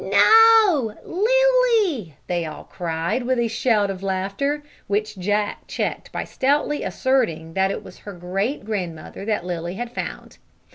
[0.03, 6.81] "No Lilly," they all cried, with a shout of laughter, which Jack checked by stoutly
[6.81, 10.39] asserting that it was her great grandmother that Lilly had found.